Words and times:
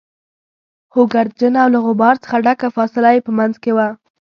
خو 0.91 1.01
ګردجنه 1.13 1.59
او 1.63 1.69
له 1.73 1.79
غبار 1.87 2.15
څخه 2.23 2.37
ډکه 2.45 2.67
فاصله 2.75 3.09
يې 3.15 3.21
په 3.27 3.31
منځ 3.37 3.53
کې 3.63 3.71
وه. 3.77 3.87